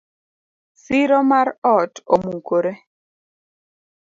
[0.83, 2.73] Siro mar ot omukore.